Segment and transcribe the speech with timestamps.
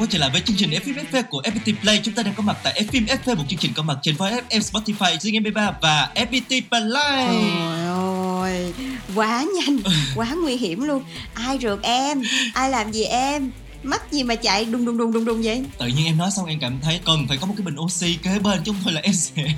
[0.00, 2.00] quay trở lại với chương trình F FV của FPT Play.
[2.02, 4.40] Chúng ta đang có mặt tại F FV, một chương trình có mặt trên Voice
[4.48, 7.26] FM, Spotify, Zing MP3 và FPT Play.
[7.28, 7.86] Trời
[8.40, 8.72] ơi,
[9.14, 9.78] quá nhanh,
[10.14, 11.02] quá nguy hiểm luôn.
[11.34, 12.22] Ai rượt em?
[12.54, 13.50] Ai làm gì em?
[13.82, 15.64] Mắt gì mà chạy đùng đùng đùng đùng đùng vậy?
[15.78, 18.14] Tự nhiên em nói xong em cảm thấy cần phải có một cái bình oxy
[18.22, 19.42] kế bên chứ không thôi là em sẽ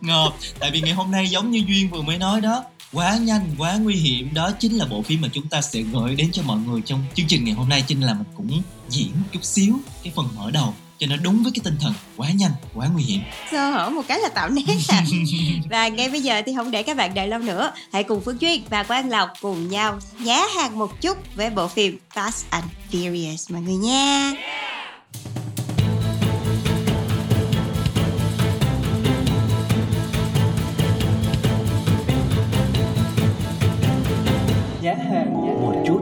[0.00, 0.30] ngợp.
[0.58, 3.76] Tại vì ngày hôm nay giống như Duyên vừa mới nói đó, quá nhanh, quá
[3.76, 4.34] nguy hiểm.
[4.34, 7.04] Đó chính là bộ phim mà chúng ta sẽ gửi đến cho mọi người trong
[7.14, 7.84] chương trình ngày hôm nay.
[7.86, 11.52] chính là mình cũng diễn chút xíu cái phần mở đầu cho nó đúng với
[11.54, 13.20] cái tinh thần quá nhanh, quá nguy hiểm.
[13.50, 15.04] Sơ hở một cái là tạo nét à.
[15.70, 17.72] Và ngay bây giờ thì không để các bạn đợi lâu nữa.
[17.92, 21.68] Hãy cùng Phước Duyên và Quang Lộc cùng nhau nhá hàng một chút với bộ
[21.68, 24.32] phim Fast and Furious mọi người nha.
[34.90, 36.00] Giá hàng một chút.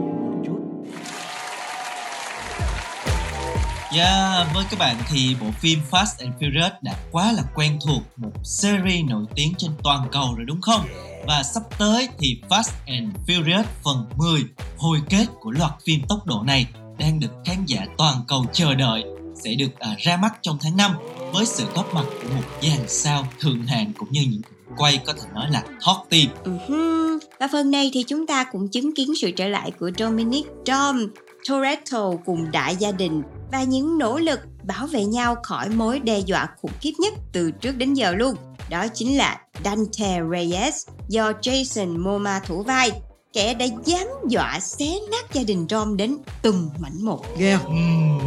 [3.97, 8.01] Yeah, với các bạn thì bộ phim Fast and Furious đã quá là quen thuộc
[8.17, 10.81] một series nổi tiếng trên toàn cầu rồi đúng không?
[11.27, 14.43] Và sắp tới thì Fast and Furious phần 10
[14.77, 16.67] hồi kết của loạt phim tốc độ này
[16.99, 19.03] đang được khán giả toàn cầu chờ đợi
[19.43, 20.91] sẽ được à, ra mắt trong tháng 5
[21.33, 24.41] với sự góp mặt của một dàn sao thượng hạng cũng như những
[24.77, 27.19] quay có thể nói là hot team Uh-huh.
[27.39, 31.07] Và phần này thì chúng ta cũng chứng kiến sự trở lại của Dominic Dom
[31.49, 33.21] Toretto cùng đại gia đình
[33.51, 37.51] và những nỗ lực bảo vệ nhau khỏi mối đe dọa khủng khiếp nhất từ
[37.51, 38.35] trước đến giờ luôn.
[38.69, 42.91] Đó chính là Dante Reyes do Jason Momoa thủ vai,
[43.33, 47.57] kẻ đã dám dọa xé nát gia đình Dom đến từng mảnh một ghê.
[47.65, 48.19] Ừm,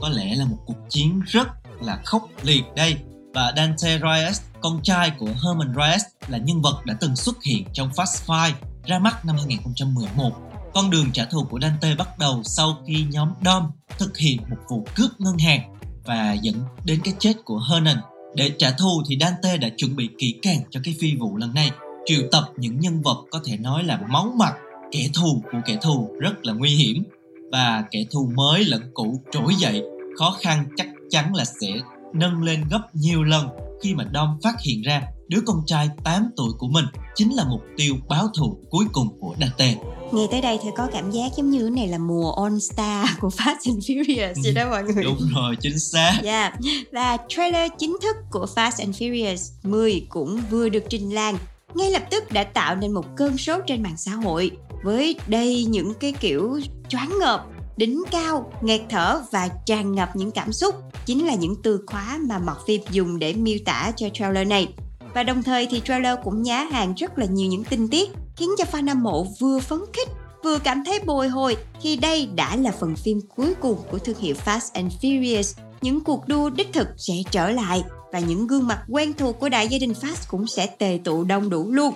[0.00, 1.48] có lẽ là một cuộc chiến rất
[1.82, 2.96] là khốc liệt đây
[3.34, 7.64] và Dante Reyes, con trai của Herman Reyes là nhân vật đã từng xuất hiện
[7.72, 8.52] trong Fast Five
[8.86, 10.30] ra mắt năm 2011.
[10.74, 14.56] Con đường trả thù của Dante bắt đầu sau khi nhóm Dom thực hiện một
[14.68, 16.54] vụ cướp ngân hàng và dẫn
[16.84, 17.96] đến cái chết của Hernan.
[18.34, 21.54] Để trả thù thì Dante đã chuẩn bị kỹ càng cho cái phi vụ lần
[21.54, 21.70] này,
[22.06, 24.54] triệu tập những nhân vật có thể nói là máu mặt,
[24.92, 27.04] kẻ thù của kẻ thù rất là nguy hiểm
[27.52, 29.82] và kẻ thù mới lẫn cũ trỗi dậy
[30.18, 31.68] khó khăn chắc chắn là sẽ
[32.12, 33.48] nâng lên gấp nhiều lần
[33.82, 36.84] khi mà Dom phát hiện ra đứa con trai 8 tuổi của mình
[37.14, 39.74] chính là mục tiêu báo thù cuối cùng của Dante.
[40.12, 43.28] Nghe tới đây thì có cảm giác giống như này là mùa All Star của
[43.36, 45.04] Fast and Furious vậy đó mọi người.
[45.04, 46.20] Đúng rồi, chính xác.
[46.22, 46.54] Yeah.
[46.92, 51.38] Và trailer chính thức của Fast and Furious 10 cũng vừa được trình làng
[51.74, 54.50] ngay lập tức đã tạo nên một cơn sốt trên mạng xã hội
[54.82, 57.46] với đầy những cái kiểu choáng ngợp
[57.80, 60.74] đỉnh cao, nghẹt thở và tràn ngập những cảm xúc
[61.06, 64.68] chính là những từ khóa mà mọt phim dùng để miêu tả cho trailer này.
[65.14, 68.50] Và đồng thời thì trailer cũng nhá hàng rất là nhiều những tinh tiết khiến
[68.58, 70.08] cho fan hâm mộ vừa phấn khích
[70.44, 74.18] vừa cảm thấy bồi hồi khi đây đã là phần phim cuối cùng của thương
[74.18, 75.60] hiệu Fast and Furious.
[75.80, 79.48] Những cuộc đua đích thực sẽ trở lại và những gương mặt quen thuộc của
[79.48, 81.94] đại gia đình Fast cũng sẽ tề tụ đông đủ luôn.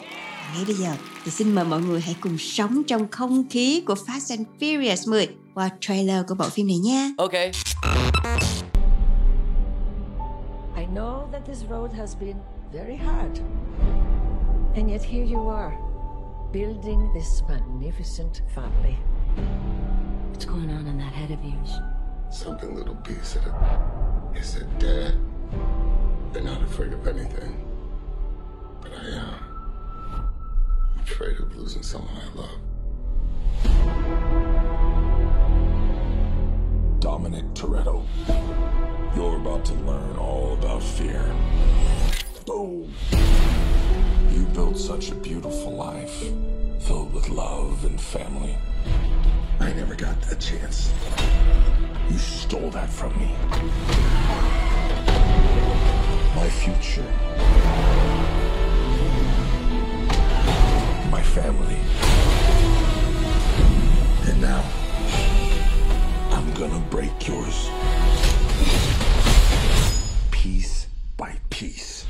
[0.54, 0.92] Ngay bây giờ
[1.24, 5.10] thì xin mời mọi người hãy cùng sống trong không khí của Fast and Furious
[5.10, 7.10] 10 qua trailer của bộ phim này nha.
[7.18, 7.50] Okay.
[10.76, 12.36] I know that this road has been
[12.72, 13.40] very hard.
[14.76, 15.76] And yet here you are,
[16.52, 18.96] building this magnificent family.
[20.32, 21.70] What's going on in that head of yours?
[22.30, 23.54] Something little B said it.
[24.36, 25.14] He said, Dad,
[26.32, 27.54] you're not afraid of anything.
[28.82, 29.43] But I am.
[31.04, 32.58] Afraid of losing someone I love.
[36.98, 38.06] Dominic Toretto.
[39.14, 41.22] You're about to learn all about fear.
[42.46, 42.94] Boom!
[44.32, 46.24] You built such a beautiful life,
[46.80, 48.56] filled with love and family.
[49.60, 50.90] I never got that chance.
[52.08, 53.30] You stole that from me.
[56.34, 58.03] My future.
[61.34, 61.76] family.
[64.30, 64.62] And now,
[66.30, 67.68] I'm gonna break yours.
[70.30, 70.86] Piece
[71.16, 72.06] by piece.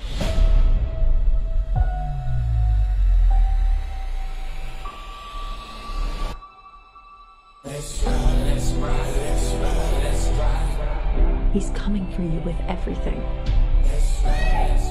[11.55, 13.21] He's coming for you with everything.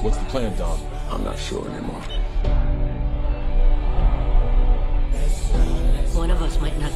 [0.02, 0.80] What's the plan, Dom?
[1.08, 2.02] I'm not sure anymore.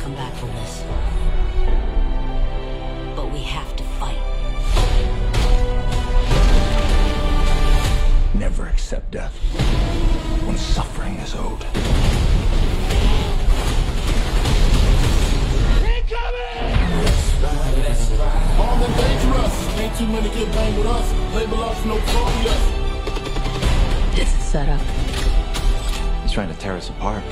[0.08, 0.84] Come back from this.
[3.14, 4.16] But we have to fight.
[8.34, 9.34] Never accept death
[10.46, 11.62] when suffering is owed.
[18.58, 19.78] Armed and dangerous.
[19.78, 21.12] Ain't too many get banged with us.
[21.34, 22.62] Label us notorious.
[24.18, 24.80] It's a setup.
[26.22, 27.22] He's trying to tear us apart.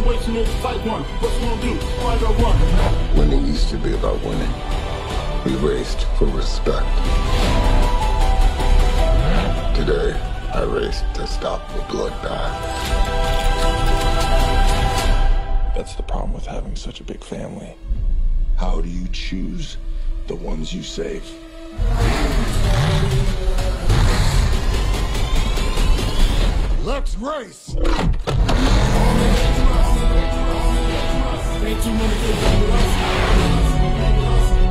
[0.00, 1.02] Situation is fight one.
[1.02, 1.74] What you gonna do?
[2.00, 3.18] Fight or run?
[3.18, 4.50] Winning used to be about winning.
[5.44, 6.86] We raced for respect.
[9.76, 10.18] Today,
[10.54, 12.62] I raced to stop the bloodbath.
[15.74, 17.76] That's the problem with having such a big family.
[18.56, 19.76] How do you choose
[20.28, 21.30] the ones you save?
[26.86, 27.76] Let's race.
[31.70, 32.90] Ain't too many get banged with us.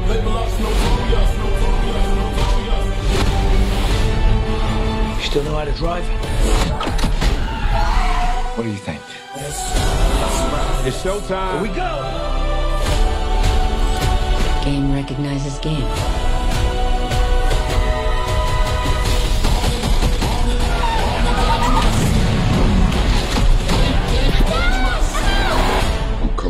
[0.10, 1.32] Label us notorious.
[1.40, 2.10] Notorious.
[2.20, 2.88] Notorious.
[5.18, 6.06] You still know how to drive?
[8.58, 9.02] What do you think?
[10.86, 11.54] It's showtime.
[11.54, 11.90] Here we go!
[14.66, 15.88] Game recognizes game.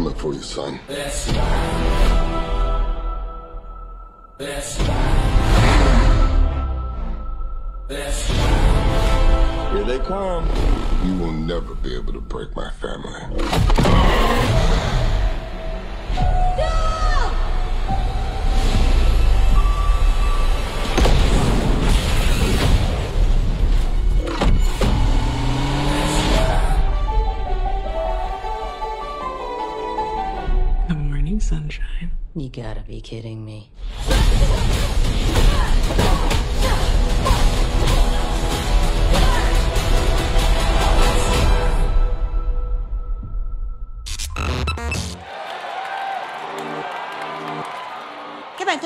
[0.03, 0.79] Coming for you, son.
[9.73, 10.47] Here they come.
[11.05, 14.58] You will never be able to break my family.
[31.39, 32.11] Sunshine.
[32.35, 33.69] You gotta be kidding me.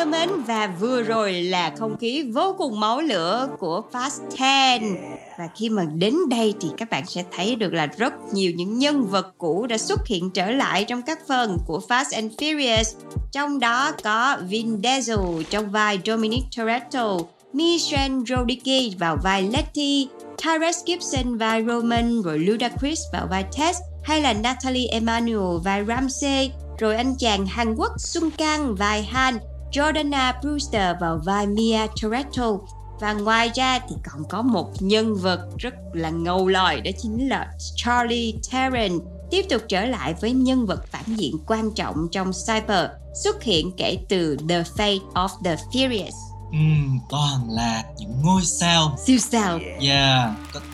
[0.04, 5.00] Thân mến, và vừa rồi là không khí vô cùng máu lửa của Fast 10
[5.38, 8.80] và khi mà đến đây thì các bạn sẽ thấy được là rất nhiều những
[8.80, 12.84] nhân vật cũ đã xuất hiện trở lại trong các phần của Fast and Furious.
[13.32, 17.18] Trong đó có Vin Diesel trong vai Dominic Toretto,
[17.54, 20.08] Michelle Rodriguez vào vai Letty,
[20.44, 26.52] Tyrese Gibson vai Roman, rồi Ludacris vào vai Tess, hay là Natalie Emmanuel vai Ramsey,
[26.80, 29.38] rồi anh chàng Hàn Quốc Sung Kang vai Han.
[29.74, 32.52] Jordana Brewster vào vai Mia Toretto.
[33.00, 37.30] Và ngoài ra thì còn có một nhân vật rất là ngầu lòi đó chính
[37.30, 39.00] là Charlie Theron
[39.31, 42.90] tiếp tục trở lại với nhân vật phản diện quan trọng trong Cyber
[43.24, 46.12] xuất hiện kể từ The Fate of the Furious.
[46.52, 48.98] Ừm, toàn là những ngôi sao.
[49.06, 49.60] Siêu sao.
[49.80, 50.30] Yeah,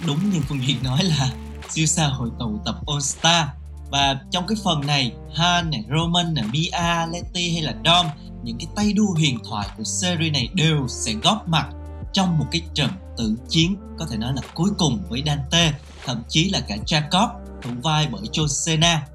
[0.07, 1.31] đúng như Phương Duyệt nói là
[1.69, 3.45] siêu sao hội tụ tập All Star
[3.91, 8.05] và trong cái phần này Han này, Roman này, Mia, Letty hay là Dom
[8.43, 11.69] những cái tay đua huyền thoại của series này đều sẽ góp mặt
[12.13, 15.73] trong một cái trận tử chiến, có thể nói là cuối cùng với Dante,
[16.05, 17.27] thậm chí là cả Jacob
[17.61, 19.07] thủ vai bởi John Cena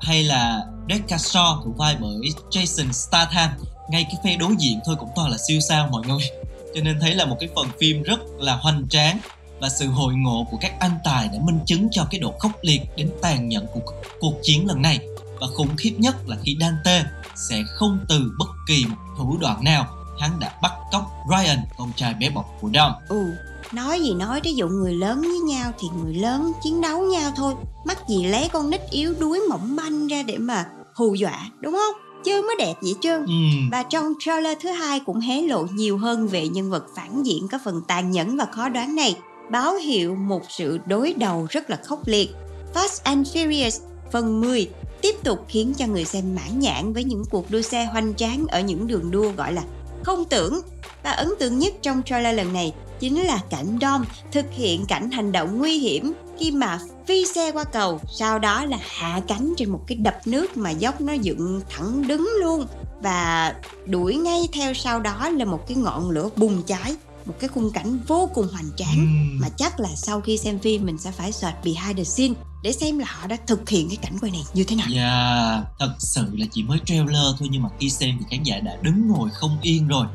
[0.00, 2.16] hay là Red Shaw thủ vai bởi
[2.50, 3.50] Jason Statham.
[3.90, 6.30] Ngay cái phe đối diện thôi cũng toàn là siêu sao mọi người.
[6.74, 9.18] Cho nên thấy là một cái phần phim rất là hoành tráng
[9.60, 12.52] và sự hội ngộ của các anh tài đã minh chứng cho cái độ khốc
[12.62, 13.80] liệt đến tàn nhẫn của
[14.20, 14.98] cuộc chiến lần này.
[15.40, 17.04] Và khủng khiếp nhất là khi Dante
[17.48, 19.86] sẽ không từ bất kỳ một thủ đoạn nào.
[20.20, 22.92] Hắn đã bắt cóc Ryan con trai bé bọc của Dom.
[23.08, 23.24] Ừ,
[23.72, 27.32] nói gì nói ví dụ người lớn với nhau thì người lớn chiến đấu nhau
[27.36, 27.54] thôi.
[27.84, 31.72] Mắc gì lấy con nít yếu đuối mỏng manh ra để mà hù dọa đúng
[31.72, 32.02] không?
[32.24, 35.98] Chứ mới đẹp vậy trơn Ừm, Và trong trailer thứ hai cũng hé lộ nhiều
[35.98, 39.16] hơn về nhân vật phản diện có phần tàn nhẫn và khó đoán này.
[39.50, 42.30] Báo hiệu một sự đối đầu rất là khốc liệt.
[42.74, 43.80] Fast and Furious
[44.12, 44.68] phần 10
[45.02, 48.46] tiếp tục khiến cho người xem mãn nhãn với những cuộc đua xe hoành tráng
[48.48, 49.62] ở những đường đua gọi là
[50.02, 50.60] không tưởng.
[51.02, 55.10] Và ấn tượng nhất trong trailer lần này chính là cảnh Dom thực hiện cảnh
[55.10, 59.54] hành động nguy hiểm khi mà phi xe qua cầu, sau đó là hạ cánh
[59.56, 62.66] trên một cái đập nước mà dốc nó dựng thẳng đứng luôn.
[63.02, 63.54] Và
[63.86, 67.72] đuổi ngay theo sau đó là một cái ngọn lửa bùng cháy một cái khung
[67.72, 71.32] cảnh vô cùng hoành tráng mà chắc là sau khi xem phim mình sẽ phải
[71.32, 74.42] search behind the scene để xem là họ đã thực hiện cái cảnh quay này
[74.54, 74.86] như thế nào.
[74.90, 78.60] Dạ, thật sự là chỉ mới trailer thôi nhưng mà khi xem thì khán giả
[78.60, 80.06] đã đứng ngồi không yên rồi.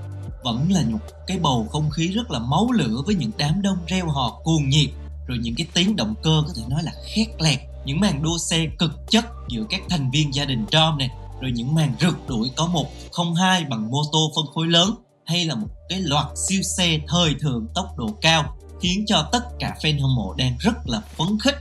[0.43, 3.77] Vẫn là một cái bầu không khí rất là máu lửa với những đám đông
[3.87, 4.89] reo hò cuồng nhiệt
[5.27, 8.37] rồi những cái tiếng động cơ có thể nói là khét lẹt những màn đua
[8.37, 11.09] xe cực chất giữa các thành viên gia đình Tom này
[11.41, 14.95] rồi những màn rượt đuổi có một không hai bằng mô tô phân khối lớn
[15.25, 19.43] hay là một cái loạt siêu xe thời thượng tốc độ cao khiến cho tất
[19.59, 21.55] cả fan hâm mộ đang rất là phấn khích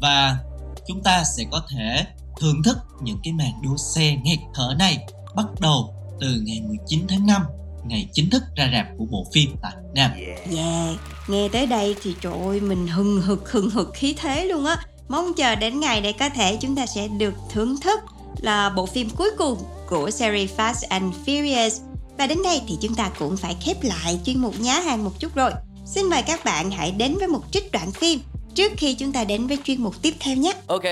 [0.00, 0.38] và
[0.86, 2.06] chúng ta sẽ có thể
[2.40, 4.98] thưởng thức những cái màn đua xe nghẹt thở này
[5.34, 7.42] bắt đầu từ ngày 19 tháng 5
[7.86, 10.10] ngày chính thức ra rạp của bộ phim tại Việt Nam.
[10.56, 14.64] Yeah, nghe tới đây thì trời ơi mình hừng hực hừng hực khí thế luôn
[14.66, 14.76] á.
[15.08, 18.00] Mong chờ đến ngày để có thể chúng ta sẽ được thưởng thức
[18.40, 21.93] là bộ phim cuối cùng của series Fast and Furious.
[22.18, 25.20] Và đến đây thì chúng ta cũng phải khép lại chuyên mục nhá hàng một
[25.20, 25.50] chút rồi.
[25.86, 28.20] Xin mời các bạn hãy đến với một trích đoạn phim
[28.54, 30.52] trước khi chúng ta đến với chuyên mục tiếp theo nhé.
[30.66, 30.82] Ok.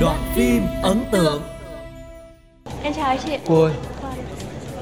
[0.00, 1.42] Đoạn phim ấn tượng
[2.82, 3.72] Em chào chị Cô ơi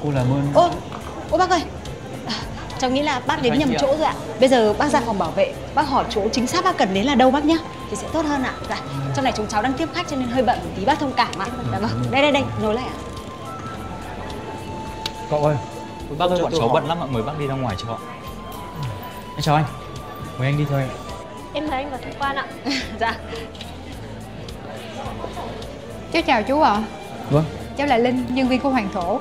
[0.03, 0.69] Cô làm ơn Ô,
[1.31, 1.61] ô bác ơi
[2.85, 4.13] Cháu nghĩ là bác đến nhầm chỗ rồi ạ.
[4.39, 7.05] Bây giờ bác ra phòng bảo vệ Bác hỏi chỗ chính xác bác cần đến
[7.05, 7.55] là đâu bác nhá
[7.89, 8.53] Thì sẽ tốt hơn ạ.
[8.69, 8.79] Dạ,
[9.15, 11.13] trong này chúng cháu đang tiếp khách cho nên hơi bận một tí bác thông
[11.13, 11.47] cảm ạ.
[11.71, 12.97] Dạ vâng, đây đây đây, ngồi lại ạ.
[15.29, 15.55] Cậu ơi
[16.17, 17.93] Bác ơi, bọn cháu bận lắm ạ, mời bác đi ra ngoài cho.
[17.93, 17.99] Ạ
[19.35, 19.65] Em chào anh.
[20.37, 20.83] Mời anh đi thôi
[21.53, 22.45] Em mời anh vào tham quan ạ.
[22.99, 23.15] Dạ.
[26.13, 26.83] Cháu chào chú ạ.
[27.29, 27.45] Vâng.
[27.77, 29.19] Cháu là Linh, nhân viên của Hoàng Thổ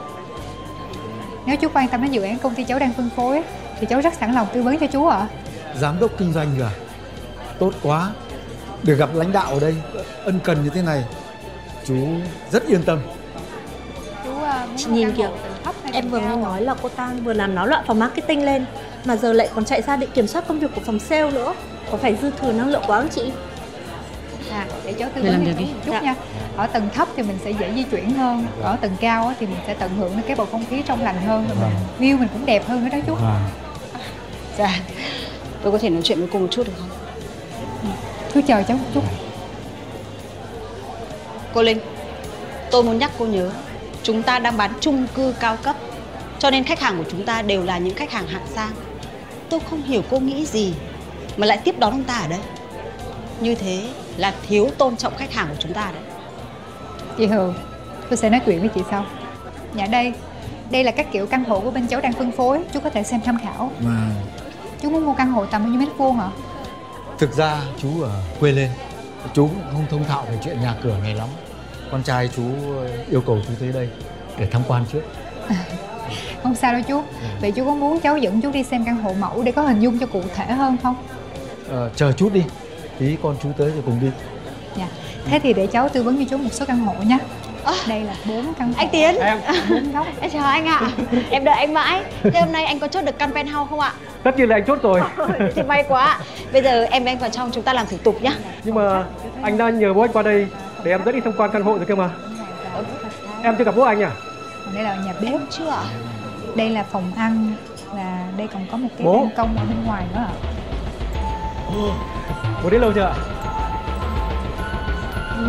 [1.47, 3.43] Nếu chú quan tâm đến dự án công ty cháu đang phân phối
[3.81, 5.29] Thì cháu rất sẵn lòng tư vấn cho chú ạ.
[5.81, 6.75] Giám đốc kinh doanh rồi à?
[7.59, 8.11] Tốt quá.
[8.83, 9.75] Được gặp lãnh đạo ở đây
[10.25, 11.05] ân cần như thế này
[11.85, 11.95] Chú
[12.51, 12.99] rất yên tâm.
[14.25, 14.47] Chú uh,
[14.77, 15.29] Chị nhìn kìa
[15.93, 18.65] Em vừa nghe nói là cô ta vừa làm náo loạn phòng marketing lên
[19.05, 21.55] Mà giờ lại còn chạy ra để kiểm soát công việc của phòng sale nữa.
[21.91, 23.33] Có phải dư thừa năng lượng quá không chị?
[24.51, 26.01] À, để cháu tư Để làm vấn cho chú chút Dạ.
[26.01, 26.15] nha
[26.56, 28.46] Ở tầng thấp thì mình sẽ dễ di chuyển hơn.
[28.62, 31.02] Ở tầng cao á thì mình sẽ tận hưởng được cái bầu không khí trong
[31.02, 31.46] lành hơn.
[31.49, 33.16] Và mình, view mình cũng đẹp hơn nữa đó chú.
[34.58, 34.80] Dạ.
[35.62, 36.88] Tôi có thể nói chuyện với cô một chút được không?
[38.34, 39.02] Chú chờ cháu một chút.
[41.54, 41.78] Cô Linh
[42.70, 43.50] Tôi muốn nhắc cô nhớ
[44.02, 45.76] Chúng ta đang bán chung cư cao cấp
[46.38, 48.73] Cho nên khách hàng của chúng ta đều là những khách hàng hạng sang.
[49.49, 50.75] Tôi không hiểu cô nghĩ gì
[51.37, 52.40] Mà lại tiếp đón ông ta ở đây.
[53.40, 53.82] Như thế
[54.16, 56.13] là thiếu tôn trọng khách hàng của chúng ta đấy
[57.16, 57.54] Chị Hường,
[58.11, 59.06] tôi sẽ nói chuyện với chị sau.
[59.75, 60.12] Dạ đây,
[60.71, 62.61] đây là các kiểu căn hộ của bên cháu đang phân phối.
[62.73, 63.71] Chú có thể xem tham khảo.
[63.80, 64.11] Mà
[64.83, 66.28] Chú muốn mua căn hộ tầm bao nhiêu mét vuông hả?
[67.18, 68.71] thực ra chú ở quê lên
[69.35, 71.28] Chú cũng không thông thạo về chuyện nhà cửa này lắm.
[71.90, 72.42] Con trai chú
[73.11, 73.88] yêu cầu chú tới đây
[74.38, 75.02] để tham quan trước.
[76.42, 77.02] Không sao đâu chú.
[77.40, 79.80] Vậy chú có muốn cháu dẫn chú đi xem căn hộ mẫu để có hình
[79.80, 80.97] dung cho cụ thể hơn không?
[81.68, 82.42] Ờ, Chờ chút đi.
[82.99, 84.09] Tí con chú tới rồi cùng đi.
[84.76, 84.88] Dạ
[85.26, 87.19] Thế thì để cháu tư vấn cho chú một số căn hộ nhé.
[87.88, 88.75] Đây là bốn căn hộ.
[88.78, 89.14] Anh Tiến
[89.71, 90.07] Bốn góc.
[90.21, 90.81] Em chào anh ạ.
[91.31, 92.02] Em đợi anh mãi.
[92.23, 93.93] Thế hôm nay anh có chốt được căn penthouse không ạ?
[94.23, 95.00] Tất nhiên là anh chốt rồi.
[95.54, 96.19] Thì may quá.
[96.52, 98.33] Bây giờ em với anh vào trong chúng ta làm thủ tục nhá.
[98.64, 99.04] Nhưng mà
[99.43, 100.47] anh đang nhờ bố anh qua đây
[100.85, 102.11] Để em dẫn đi tham quan căn hộ rồi cơ mà.
[103.43, 104.11] Em chưa gặp bố anh à?
[104.64, 105.40] Còn đây là nhà bếp.
[105.50, 105.83] Chưa ạ?
[106.57, 107.52] Đây là phòng ăn
[107.93, 109.21] Và đây còn có một cái Bố.
[109.21, 110.33] ban công ở bên ngoài nữa ạ.
[112.64, 113.14] Bố đến lâu chưa ạ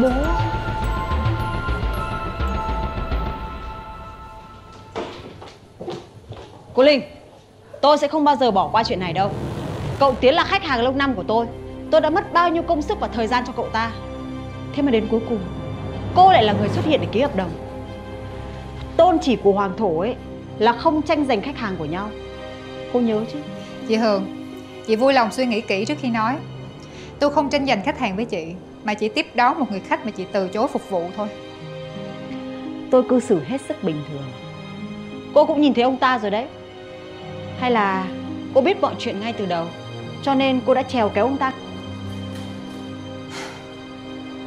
[0.01, 0.09] Bố
[6.73, 7.01] Cô Linh,
[7.81, 9.29] Tôi sẽ không bao giờ bỏ qua chuyện này đâu.
[9.99, 11.45] Cậu Tiến là khách hàng lâu năm của tôi.
[11.91, 13.91] Tôi đã mất bao nhiêu công sức và thời gian cho cậu ta.
[14.73, 15.39] Thế mà đến cuối cùng,
[16.15, 17.49] Cô lại là người xuất hiện để ký hợp đồng.
[18.97, 20.15] Tôn chỉ của Hoàng Thổ ấy
[20.59, 22.09] Là không tranh giành khách hàng của nhau.
[22.93, 23.39] Cô nhớ chứ?
[23.87, 24.47] Chị Hường,
[24.87, 26.35] Chị vui lòng suy nghĩ kỹ trước khi nói.
[27.19, 28.45] Tôi không tranh giành khách hàng với chị.
[28.85, 31.27] Mà chỉ tiếp đón một người khách mà chị từ chối phục vụ thôi.
[32.91, 34.23] Tôi cư xử hết sức bình thường.
[35.33, 36.45] Cô cũng nhìn thấy ông ta rồi đấy.
[37.59, 38.07] Hay là
[38.53, 39.65] cô biết mọi chuyện ngay từ đầu
[40.23, 41.51] Cho nên cô đã trèo kéo ông ta?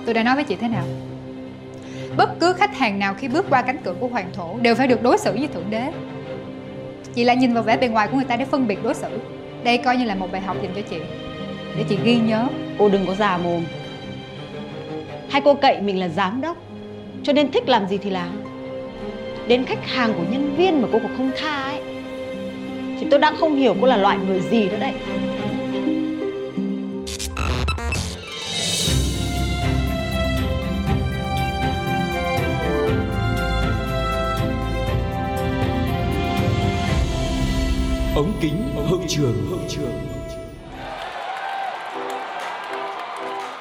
[0.05, 0.85] Tôi đã nói với chị thế nào?
[2.17, 4.87] Bất cứ khách hàng nào khi bước qua cánh cửa của hoàng thổ Đều phải
[4.87, 5.93] được đối xử như thượng đế.
[7.15, 9.09] Chị lại nhìn vào vẻ bề ngoài của người ta để phân biệt đối xử.
[9.65, 10.99] Đây coi như là một bài học dành cho chị
[11.77, 12.47] Để chị ghi nhớ.
[12.79, 13.65] Cô đừng có già mồm
[15.31, 16.57] Hai cô cậy mình là giám đốc,
[17.23, 18.43] Cho nên thích làm gì thì làm.
[19.49, 21.81] Đến khách hàng của nhân viên mà cô còn không tha ấy.
[23.01, 24.93] Thì tôi đang không hiểu cô là loại người gì nữa đấy.
[38.15, 40.08] Ống kính hậu trường hậu trường.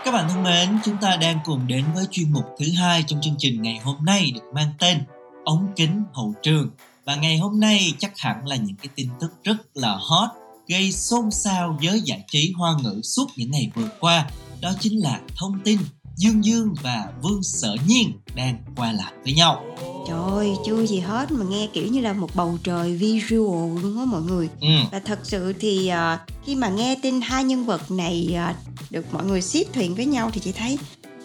[0.07, 3.21] Các bạn thân mến, chúng ta đang cùng đến với chuyên mục thứ hai trong
[3.21, 4.97] chương trình ngày hôm nay được mang tên
[5.45, 6.69] Ống kính hậu trường.
[7.05, 10.29] Và ngày hôm nay chắc hẳn là những cái tin tức rất là hot,
[10.67, 14.29] gây xôn xao giới giải trí hoa ngữ suốt những ngày vừa qua.
[14.61, 15.79] Đó chính là thông tin
[16.15, 19.63] Dương Dương và Vương Sở Nhiên đang qua lại với nhau.
[20.07, 23.99] Trời ơi, chưa gì hết mà nghe kiểu như là một bầu trời visual luôn
[23.99, 24.49] á mọi người.
[24.61, 24.67] Ừ.
[24.91, 29.13] Và thật sự thì uh, khi mà nghe tin hai nhân vật này uh, được
[29.13, 30.77] mọi người xếp thuyền với nhau thì chị thấy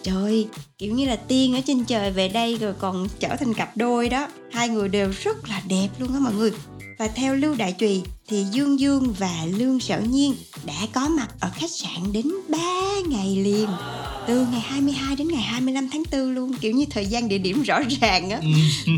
[0.03, 3.77] trời kiểu như là tiên ở trên trời về đây rồi còn trở thành cặp
[3.77, 4.27] đôi đó.
[4.51, 6.51] Hai người đều rất là đẹp luôn á mọi người.
[6.99, 11.27] Và theo Lưu Đại Trùy thì Dương Dương và Lương Sở Nhiên đã có mặt
[11.39, 12.57] ở khách sạn đến 3
[13.09, 13.69] ngày liền
[14.27, 17.61] từ ngày 22 đến ngày 25 tháng 4 luôn kiểu như thời gian địa điểm
[17.61, 18.41] rõ ràng á.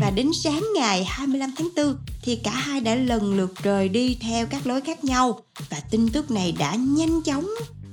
[0.00, 4.16] Và đến sáng ngày 25 tháng 4 thì cả hai đã lần lượt rời đi
[4.20, 5.40] theo các lối khác nhau.
[5.70, 7.46] Và tin tức này đã nhanh chóng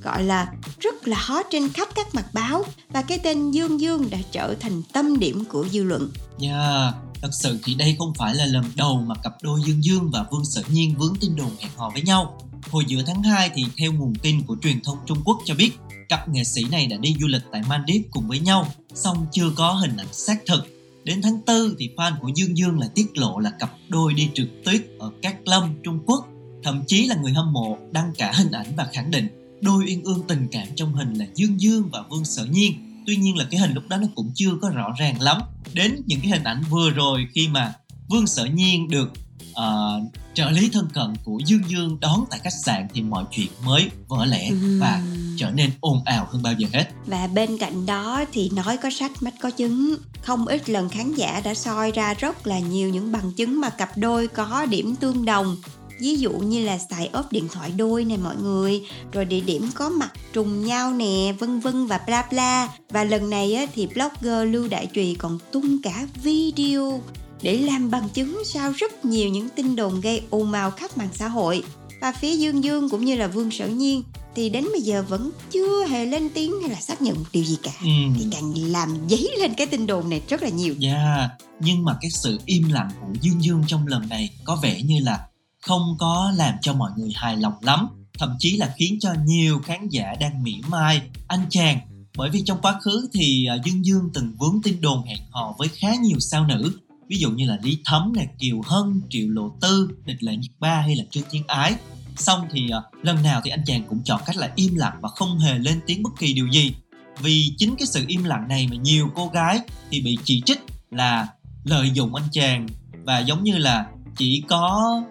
[0.03, 4.09] gọi là rất là hot trên khắp các mặt báo và cái tên Dương Dương
[4.09, 6.09] đã trở thành tâm điểm của dư luận.
[6.41, 10.09] Yeah, thật sự thì đây không phải là lần đầu mà cặp đôi Dương Dương
[10.13, 12.39] và Vương Sở Nhiên vướng tin đồn hẹn hò với nhau.
[12.71, 15.71] Hồi giữa tháng 2 thì theo nguồn tin của truyền thông Trung Quốc cho biết,
[16.09, 19.51] cặp nghệ sĩ này đã đi du lịch tại Maldives cùng với nhau, song chưa
[19.55, 20.67] có hình ảnh xác thực.
[21.03, 24.29] Đến tháng 4 thì fan của Dương Dương lại tiết lộ là cặp đôi đi
[24.33, 26.27] trượt tuyết ở Cát Lâm, Trung Quốc.
[26.63, 30.03] Thậm chí là người hâm mộ đăng cả hình ảnh và khẳng định đôi uyên
[30.03, 33.03] ương tình cảm trong hình là Dương Dương và Vương Sở Nhiên.
[33.07, 35.41] Tuy nhiên là cái hình lúc đó nó cũng chưa có rõ ràng lắm.
[35.73, 37.73] Đến những cái hình ảnh vừa rồi khi mà
[38.09, 39.11] Vương Sở Nhiên được
[39.51, 43.47] uh, trợ lý thân cận của Dương Dương đón tại khách sạn thì mọi chuyện
[43.65, 45.03] mới vỡ lẽ và
[45.37, 46.89] trở nên ồn ào hơn bao giờ hết.
[47.05, 51.15] Và bên cạnh đó thì nói có sách mách có chứng Không ít lần khán
[51.15, 54.95] giả đã soi ra rất là nhiều những bằng chứng mà cặp đôi có điểm
[54.95, 55.57] tương đồng
[55.99, 59.69] ví dụ như là xài ốp điện thoại đôi nè mọi người rồi địa điểm
[59.75, 62.67] có mặt trùng nhau nè vân vân và bla bla.
[62.89, 67.01] Và lần này á, thì blogger lưu đại trùy còn tung cả video
[67.41, 71.09] để làm bằng chứng sau rất nhiều những tin đồn gây ồn ào khắp mạng
[71.13, 71.63] xã hội.
[72.01, 74.03] Và phía Dương Dương cũng như là Vương Sở Nhiên
[74.35, 77.43] thì đến bây giờ vẫn chưa hề lên tiếng hay là xác nhận một điều
[77.43, 77.71] gì cả.
[77.81, 77.89] Ừ.
[78.17, 80.75] thì càng làm dấy lên cái tin đồn này rất là nhiều.
[80.81, 84.81] Yeah, nhưng mà cái sự im lặng của Dương Dương trong lần này có vẻ
[84.81, 85.27] như là
[85.67, 87.87] không có làm cho mọi người hài lòng lắm
[88.19, 91.79] thậm chí là khiến cho nhiều khán giả đang mỉa mai anh chàng.
[92.17, 95.55] Bởi vì trong quá khứ thì à, Dương Dương từng vướng tin đồn hẹn hò
[95.57, 96.79] với khá nhiều sao nữ.
[97.07, 100.51] Ví dụ như là Lý Thấm này, Kiều Hân, Triệu Lộ Tư, Địch Lệ Nhiệt
[100.59, 101.75] Ba hay là Trương Thiên Ái.
[102.15, 105.09] Xong thì à, lần nào thì anh chàng cũng chọn cách là im lặng và
[105.09, 106.75] không hề lên tiếng bất kỳ điều gì.
[107.21, 109.59] Vì chính cái sự im lặng này mà nhiều cô gái
[109.91, 110.59] thì bị chỉ trích
[110.91, 111.27] là
[111.63, 112.67] lợi dụng anh chàng
[113.03, 113.85] và giống như là
[114.17, 115.01] chỉ có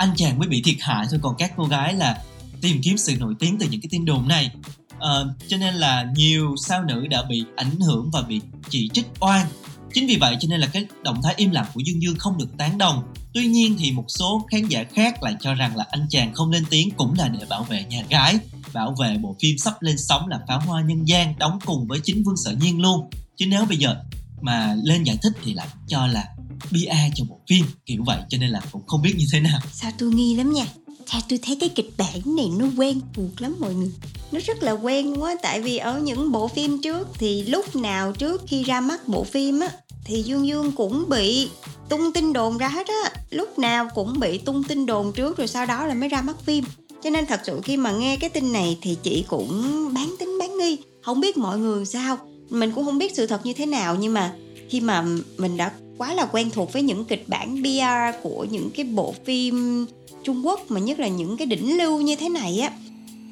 [0.00, 1.20] anh chàng mới bị thiệt hại thôi.
[1.22, 2.22] Còn các cô gái là
[2.60, 4.50] tìm kiếm sự nổi tiếng từ những cái tin đồn này.
[4.94, 5.00] Uh,
[5.48, 9.46] cho nên là nhiều sao nữ đã bị ảnh hưởng và bị chỉ trích oan.
[9.94, 12.38] Chính vì vậy cho nên là cái động thái im lặng của Dương Dương không
[12.38, 13.02] được tán đồng.
[13.34, 16.50] Tuy nhiên thì một số khán giả khác lại cho rằng là anh chàng không
[16.50, 18.38] lên tiếng cũng là để bảo vệ nhà gái
[18.72, 22.00] bảo vệ bộ phim sắp lên sóng là pháo hoa nhân gian đóng cùng với
[22.04, 23.10] chính Vương Sở Nhiên luôn.
[23.36, 23.96] Chứ nếu bây giờ
[24.40, 26.24] mà lên giải thích thì lại cho là
[26.60, 29.60] pa cho bộ phim, kiểu vậy, cho nên là cũng không biết như thế nào.
[29.72, 30.66] Sao tôi nghi lắm nha.
[31.10, 33.90] Theo tôi thấy cái kịch bản này nó quen thuộc lắm mọi người.
[34.32, 38.12] Nó rất là quen quá, tại vì ở những bộ phim trước thì lúc nào
[38.12, 39.70] trước khi ra mắt bộ phim á,
[40.04, 41.48] thì dương dương cũng bị
[41.88, 43.10] tung tin đồn ra hết á.
[43.30, 46.36] Lúc nào cũng bị tung tin đồn trước rồi sau đó là mới ra mắt
[46.44, 46.64] phim.
[47.02, 50.38] Cho nên thật sự khi mà nghe cái tin này thì chị cũng bán tính
[50.40, 50.76] bán nghi.
[51.02, 52.18] Không biết mọi người sao,
[52.50, 54.34] mình cũng không biết sự thật như thế nào, nhưng mà
[54.68, 55.04] khi mà
[55.38, 59.14] mình đã quá là quen thuộc với những kịch bản PR của những cái bộ
[59.24, 59.86] phim
[60.24, 62.70] Trung Quốc mà nhất là những cái đỉnh lưu như thế này á.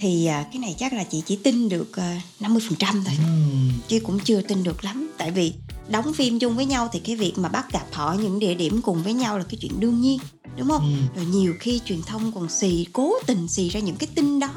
[0.00, 3.16] Thì à, cái này chắc là chị chỉ tin được à, 50% thôi.
[3.88, 5.10] Chứ cũng chưa tin được lắm.
[5.18, 5.52] Tại vì
[5.88, 8.82] đóng phim chung với nhau thì cái việc mà bắt gặp họ những địa điểm
[8.82, 10.18] cùng với nhau là cái chuyện đương nhiên
[10.56, 10.96] đúng không?
[11.16, 14.50] Rồi nhiều khi truyền thông còn xì cố tình xì ra những cái tin đó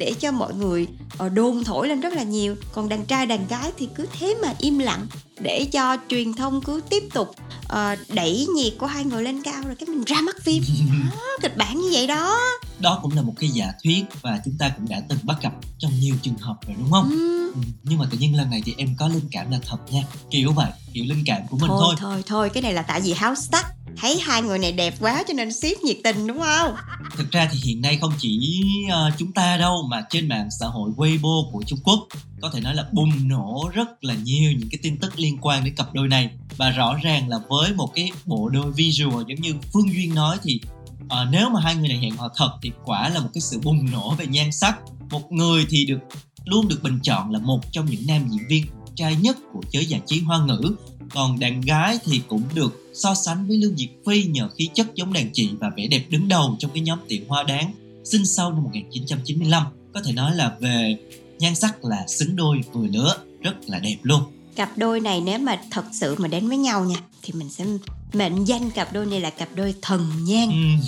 [0.00, 0.86] để cho mọi người
[1.18, 2.56] ờ, đồn thổi lên rất là nhiều.
[2.72, 5.06] Còn đàn trai đàn gái thì cứ thế mà im lặng
[5.40, 7.34] để cho truyền thông cứ tiếp tục
[7.68, 10.62] ờ, đẩy nhiệt của hai người lên cao rồi cái mình ra mắt phim.
[11.10, 12.36] Đó, kịch bản như vậy đó.
[12.78, 15.52] Đó cũng là một cái giả thuyết và chúng ta cũng đã từng bắt gặp
[15.78, 17.10] trong nhiều trường hợp rồi đúng không?
[17.10, 17.52] Ừ.
[17.54, 20.02] Ừ, nhưng mà tự nhiên lần này thì em có linh cảm là thật nha.
[20.30, 23.00] Kiểu vậy kiểu linh cảm của mình thôi thôi, thôi thôi cái này là tại
[23.00, 26.38] vì háo sắc thấy hai người này đẹp quá cho nên ship nhiệt tình đúng
[26.40, 26.74] không?
[27.16, 28.56] Thực ra thì hiện nay không chỉ
[28.90, 32.06] ờ, chúng ta đâu mà trên mạng xã hội Weibo của Trung Quốc
[32.40, 35.64] có thể nói là bùng nổ rất là nhiều những cái tin tức liên quan
[35.64, 36.30] đến cặp đôi này.
[36.56, 40.36] Và rõ ràng là với một cái bộ đôi visual giống như Phương Duyên nói
[40.42, 40.60] thì
[41.08, 43.60] à, nếu mà hai người này hẹn hò thật thì quả là một cái sự
[43.64, 44.78] bùng nổ về nhan sắc.
[45.10, 45.98] Một người thì được
[46.44, 49.86] luôn được bình chọn là một trong những nam diễn viên trai nhất của giới
[49.86, 50.76] giải trí hoa ngữ
[51.14, 54.86] còn đàn gái thì cũng được so sánh với Lưu Diệc Phi nhờ khí chất
[54.94, 57.72] giống đàn chị và vẻ đẹp đứng đầu trong cái nhóm tiểu hoa đáng
[58.04, 59.62] sinh sau năm 1995
[59.94, 60.96] có thể nói là về
[61.38, 64.22] nhan sắc là xứng đôi vừa lứa rất là đẹp luôn.
[64.56, 67.64] Cặp đôi này nếu mà thật sự mà đến với nhau nha thì mình sẽ
[68.12, 70.48] mệnh danh cặp đôi này là cặp đôi thần nhan.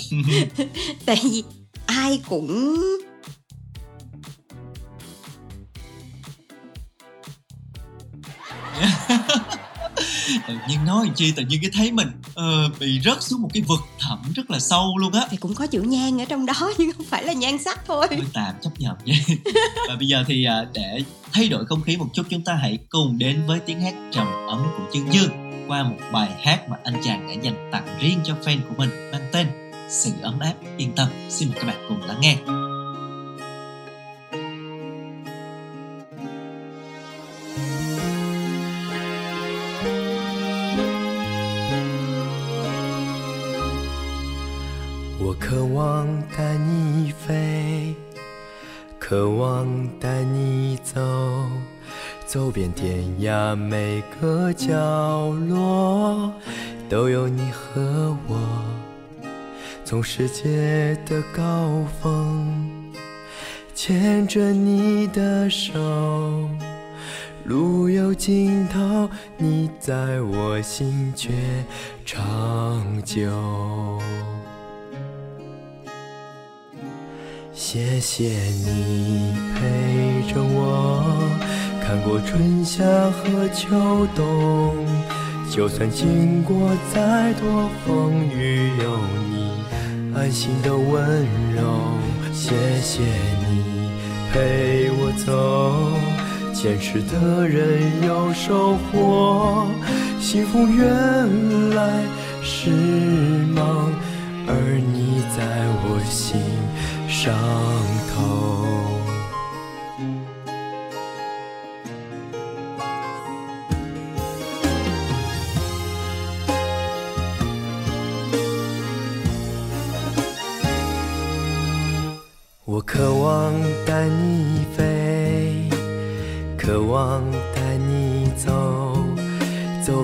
[1.05, 1.43] Tại vì
[1.85, 2.77] ai cũng
[10.47, 13.63] tự nhiên nói chi tự nhiên cái thấy mình uh, bị rớt xuống một cái
[13.67, 15.27] vực thẳm rất là sâu luôn á.
[15.29, 18.07] Thì cũng có chữ nhan ở trong đó nhưng không phải là nhan sắc thôi.
[18.09, 19.15] Thôi tạm chấp nhận vậy
[19.87, 22.77] và bây giờ thì uh, để thay đổi không khí một chút chúng ta hãy
[22.89, 25.31] cùng đến với tiếng hát trầm ấm của chương dương
[25.67, 29.11] qua một bài hát mà anh chàng đã dành tặng riêng cho fan của mình
[29.11, 29.47] mang tên
[29.89, 31.07] sự ấm áp yên tâm.
[31.29, 32.37] Xin mời các bạn cùng lắng nghe
[52.33, 54.73] 走遍天涯每个角
[55.29, 56.33] 落，
[56.89, 58.39] 都有你和我。
[59.85, 62.91] 从世界的高峰，
[63.75, 65.79] 牵着你的手，
[67.43, 71.29] 路有尽头，你在我心却
[72.03, 74.01] 长久。
[77.53, 81.29] 谢谢你陪着我，
[81.85, 84.73] 看过春夏和秋冬。
[85.51, 88.97] 就算经过再多风雨，有
[89.29, 91.61] 你安心的温柔。
[92.31, 93.03] 谢谢
[93.47, 93.91] 你
[94.31, 95.91] 陪我走，
[96.53, 99.67] 坚持的人有收获。
[100.19, 102.01] 幸福原来
[102.41, 102.71] 是
[103.53, 103.93] 梦，
[104.47, 105.43] 而你在
[105.83, 106.41] 我心。
[107.07, 107.31] 上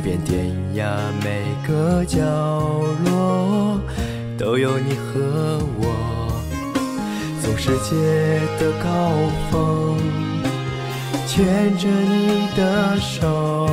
[0.10, 0.88] 遍天涯
[1.24, 2.17] 每个角
[3.06, 3.80] 落，
[4.39, 6.41] 都有你和我。
[7.39, 7.95] 从世界
[8.58, 9.12] 的高
[9.52, 10.00] 峰，
[11.28, 13.69] 牵着你的手，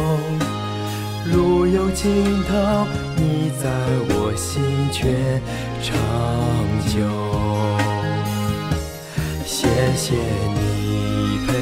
[1.32, 3.70] 路有尽头，你在
[4.10, 5.40] 我心却
[5.80, 5.96] 长
[6.92, 7.00] 久。
[9.46, 10.14] 谢谢
[10.54, 11.52] 你陪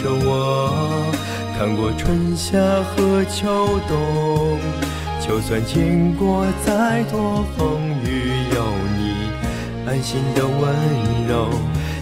[0.00, 1.12] 着我，
[1.58, 4.58] 看过春夏和秋冬，
[5.26, 8.62] 就算经过再多风雨，有
[8.98, 9.30] 你。
[9.86, 11.48] 安心的温柔，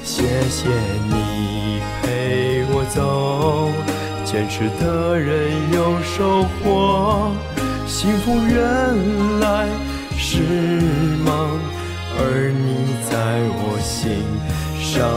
[0.03, 0.69] 谢谢
[1.09, 3.71] 你陪我走，
[4.25, 7.31] 坚持的人有收获，
[7.87, 9.69] 幸福原来
[10.17, 10.41] 是
[11.25, 11.61] 梦，
[12.19, 14.25] 而你在我心
[14.81, 15.09] 上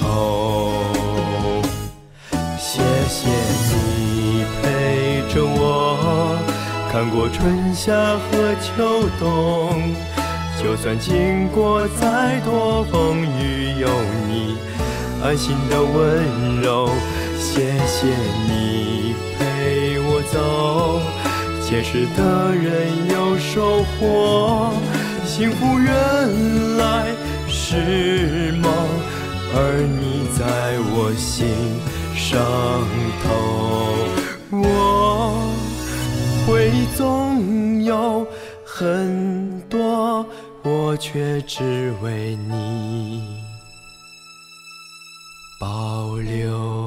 [0.00, 0.97] 头。
[3.20, 3.74] 谢谢
[4.14, 6.38] 你陪着我，
[6.88, 9.92] 看过春夏和秋冬。
[10.62, 13.88] 就算经过再多风雨，有
[14.28, 14.56] 你
[15.20, 16.88] 安心的温柔。
[17.36, 18.06] 谢谢
[18.46, 21.00] 你陪我走，
[21.60, 24.72] 坚持的人有收获。
[25.26, 27.08] 幸福原来
[27.48, 28.72] 是梦，
[29.52, 31.48] 而你在我心
[32.28, 32.38] 伤
[33.22, 33.28] 透。
[34.50, 35.50] 我
[36.46, 38.26] 会总有
[38.66, 40.26] 很多。
[40.62, 43.22] 我却只为你
[45.58, 46.77] 保留。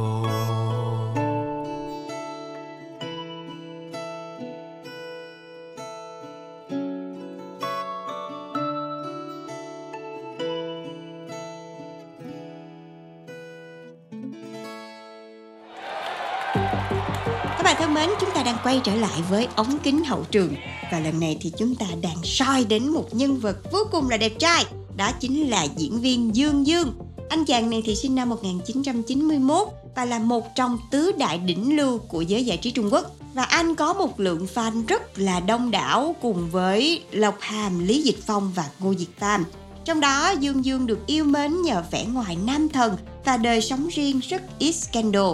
[18.64, 20.56] Quay trở lại với ống kính hậu trường
[20.92, 24.18] và lần này thì chúng ta đang soi đến một nhân vật vô cùng là
[24.18, 24.66] đẹp trai
[24.98, 26.94] đó chính là diễn viên Dương Dương
[27.32, 31.98] anh chàng này thì sinh năm 1991 và là một trong tứ đại đỉnh lưu
[31.98, 33.12] của giới giải trí Trung Quốc.
[33.34, 38.02] Và anh có một lượng fan rất là đông đảo cùng với Lộc Hàm, Lý
[38.02, 39.46] Dịch Phong và Ngô Diệt Tam.
[39.86, 43.88] Trong đó, Dương Dương được yêu mến nhờ vẻ ngoài nam thần và đời sống
[43.88, 45.32] riêng rất ít scandal.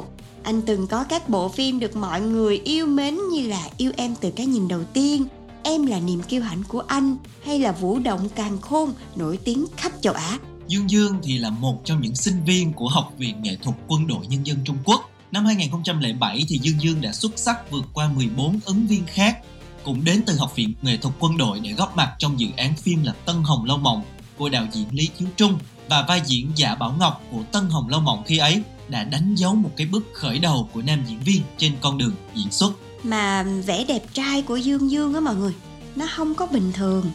[0.47, 4.15] Anh từng có các bộ phim được mọi người yêu mến như là Yêu em
[4.21, 5.25] từ cái nhìn đầu tiên,
[5.63, 9.65] Em là niềm kiêu hãnh của anh hay là Vũ động càng khôn nổi tiếng
[9.77, 10.39] khắp châu Á.
[10.67, 14.07] Dương Dương thì là một trong những sinh viên của Học viện Nghệ thuật Quân
[14.07, 15.10] đội Nhân dân Trung Quốc.
[15.31, 19.38] Năm 2007 thì Dương Dương đã xuất sắc vượt qua 14 ứng viên khác
[19.83, 22.73] cũng đến từ Học viện Nghệ thuật Quân đội để góp mặt trong dự án
[22.75, 24.01] phim là Tân Hồng Lâu Mộng
[24.38, 27.89] của đạo diễn Lý Thiếu Trung và vai diễn Dạ Bảo Ngọc của Tân Hồng
[27.89, 31.19] Lâu Mộng khi ấy đã đánh dấu một cái bước khởi đầu của nam diễn
[31.19, 32.71] viên trên con đường diễn xuất.
[33.04, 35.54] Mà vẻ đẹp trai của Dương Dương á mọi người,
[35.95, 37.12] nó không có bình thường.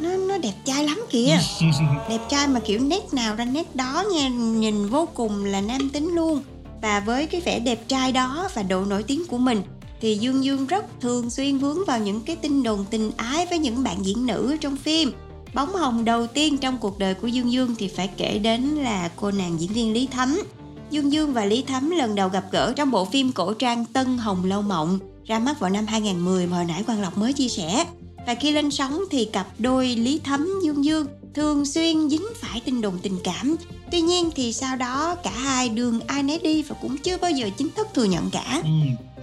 [0.00, 1.38] Nó nó đẹp trai lắm kìa.
[2.08, 5.90] đẹp trai mà kiểu nét nào ra nét đó nha, nhìn vô cùng là nam
[5.90, 6.42] tính luôn.
[6.82, 9.62] Và với cái vẻ đẹp trai đó và độ nổi tiếng của mình
[10.00, 13.58] thì Dương Dương rất thường xuyên vướng vào những cái tin đồn tình ái với
[13.58, 15.12] những bạn diễn nữ trong phim.
[15.54, 19.10] Bóng hồng đầu tiên trong cuộc đời của Dương Dương thì phải kể đến là
[19.16, 20.40] cô nàng diễn viên Lý Thấm.
[20.90, 24.18] Dương Dương và Lý Thấm lần đầu gặp gỡ trong bộ phim cổ trang Tân
[24.18, 27.48] Hồng Lâu Mộng ra mắt vào năm 2010 mà hồi nãy Quang Lộc mới chia
[27.48, 27.84] sẻ.
[28.26, 32.60] Và khi lên sóng thì cặp đôi Lý Thấm Dương Dương thường xuyên dính phải
[32.60, 33.56] tin đồn tình cảm.
[33.92, 37.30] Tuy nhiên thì sau đó cả hai đường ai nấy đi và cũng chưa bao
[37.30, 38.62] giờ chính thức thừa nhận cả.
[38.64, 38.70] Ừ,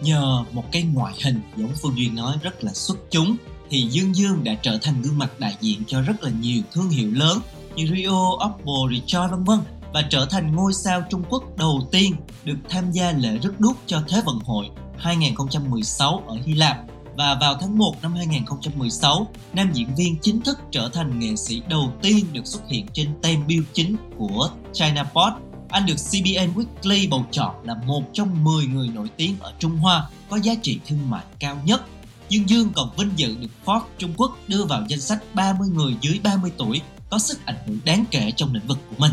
[0.02, 3.38] nhờ một cái ngoại hình giống Phương Duyên nói rất là xuất chúng
[3.70, 6.90] thì Dương Dương đã trở thành gương mặt đại diện cho rất là nhiều thương
[6.90, 7.40] hiệu lớn
[7.76, 9.60] như Rio, Oppo, Richard vân vân
[9.94, 13.78] và trở thành ngôi sao Trung Quốc đầu tiên được tham gia lễ rước đuốc
[13.86, 14.66] cho Thế vận hội
[14.98, 16.78] 2016 ở Hy Lạp
[17.18, 21.62] và vào tháng 1 năm 2016, nam diễn viên chính thức trở thành nghệ sĩ
[21.70, 25.34] đầu tiên được xuất hiện trên tem bill chính của China Post.
[25.70, 29.78] Anh được CBN Weekly bầu chọn là một trong 10 người nổi tiếng ở Trung
[29.78, 31.82] Hoa có giá trị thương mại cao nhất.
[32.30, 35.96] Dương Dương còn vinh dự được Forbes Trung Quốc đưa vào danh sách 30 người
[36.02, 39.12] dưới 30 tuổi có sức ảnh hưởng đáng kể trong lĩnh vực của mình.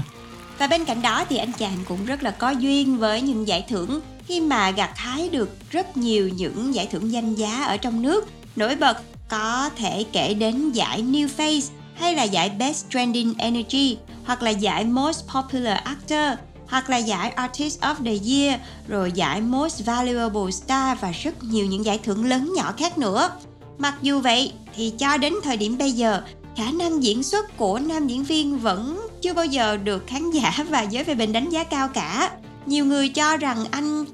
[0.58, 3.64] Và bên cạnh đó thì anh chàng cũng rất là có duyên với những giải
[3.68, 8.02] thưởng khi mà gặt hái được rất nhiều những giải thưởng danh giá ở trong
[8.02, 8.28] nước.
[8.56, 13.96] Nổi bật có thể kể đến giải New Face hay là giải Best Trending Energy
[14.24, 19.40] hoặc là giải Most Popular Actor hoặc là giải Artist of the Year, rồi giải
[19.40, 23.30] Most Valuable Star và rất nhiều những giải thưởng lớn nhỏ khác nữa.
[23.78, 26.22] Mặc dù vậy thì cho đến thời điểm bây giờ,
[26.58, 30.52] khả năng diễn xuất của nam diễn viên vẫn chưa bao giờ được khán giả
[30.70, 32.30] và giới phê bình đánh giá cao cả.
[32.66, 34.04] Nhiều người cho rằng anh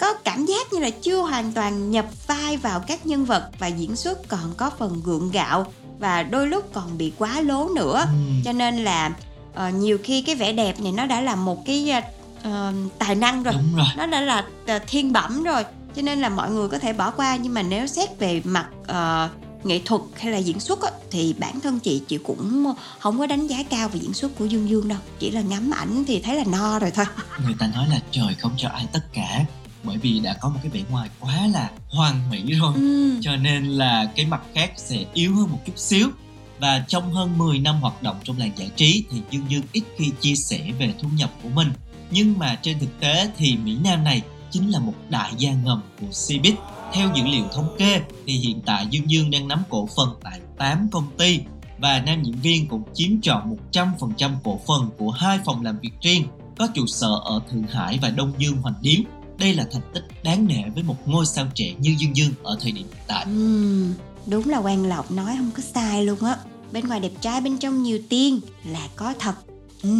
[0.00, 3.66] có cảm giác như là chưa hoàn toàn nhập vai vào các nhân vật và
[3.66, 8.04] diễn xuất còn có phần gượng gạo và đôi lúc còn bị quá lố nữa
[8.06, 8.14] ừ.
[8.44, 9.10] cho nên là
[9.50, 11.92] uh, nhiều khi cái vẻ đẹp này nó đã là một cái
[12.48, 12.52] uh,
[12.98, 13.54] tài năng rồi.
[13.76, 14.44] rồi nó đã là
[14.76, 15.64] uh, thiên bẩm rồi
[15.96, 18.66] cho nên là mọi người có thể bỏ qua nhưng mà nếu xét về mặt
[18.82, 23.18] uh, nghệ thuật hay là diễn xuất á, thì bản thân chị chị cũng không
[23.18, 24.98] có đánh giá cao về diễn xuất của Dương Dương đâu.
[25.18, 27.04] Chỉ là ngắm ảnh thì thấy là no rồi thôi.
[27.44, 29.44] Người ta nói là trời không cho ai tất cả
[29.84, 32.74] bởi vì đã có một cái vẻ ngoài quá là hoàn mỹ rồi.
[32.74, 33.18] Ừ.
[33.22, 36.08] cho nên là cái mặt khác sẽ yếu hơn một chút xíu.
[36.58, 39.82] Và trong hơn 10 năm hoạt động trong làng giải trí thì Dương Dương ít
[39.96, 41.72] khi chia sẻ về thu nhập của mình.
[42.10, 45.82] Nhưng mà trên thực tế thì Mỹ Nam này chính là một đại gia ngầm
[46.00, 46.54] của Cbiz
[46.92, 50.40] theo dữ liệu thống kê thì hiện tại Dương Dương đang nắm cổ phần tại
[50.58, 51.40] 8 công ty
[51.78, 55.92] và nam diễn viên cũng chiếm trọn 100% cổ phần của hai phòng làm việc
[56.00, 56.24] riêng
[56.58, 59.00] có trụ sở ở Thượng Hải và Đông Dương Hoành Điếm
[59.38, 62.56] đây là thành tích đáng nể với một ngôi sao trẻ như Dương Dương ở
[62.60, 63.24] thời điểm hiện tại.
[63.24, 63.86] Ừ,
[64.26, 66.36] đúng là Quang Lộc nói không có sai luôn á.
[66.72, 69.34] Bên ngoài đẹp trai bên trong nhiều tiên là có thật.
[69.82, 69.90] Ừ,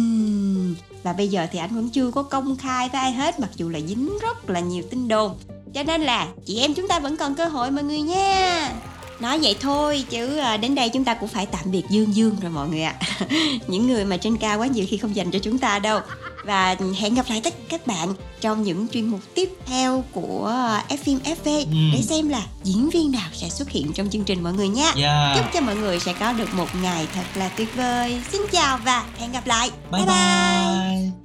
[1.03, 3.69] và bây giờ thì anh vẫn chưa có công khai với ai hết mặc dù
[3.69, 5.37] là dính rất là nhiều tin đồn.
[5.75, 8.71] Cho nên là chị em chúng ta vẫn còn cơ hội mọi người nha
[9.19, 12.35] nói vậy thôi chứ à, đến đây chúng ta cũng phải tạm biệt dương dương
[12.41, 13.27] rồi mọi người ạ à.
[13.67, 15.99] những người mà trên cao quá nhiều khi không dành cho chúng ta đâu
[16.45, 20.53] và hẹn gặp lại tất các bạn trong những chuyên mục tiếp theo của
[20.89, 21.77] F phim FV ừ.
[21.93, 24.83] để xem là diễn viên nào sẽ xuất hiện trong chương trình mọi người nha.
[24.83, 24.97] Yeah.
[24.97, 25.33] Dạ.
[25.35, 28.21] Chúc cho mọi người sẽ có được một ngày thật là tuyệt vời.
[28.31, 29.71] Xin chào và hẹn gặp lại.
[29.91, 30.15] Bye bye.
[30.15, 31.01] bye.
[31.01, 31.24] bye.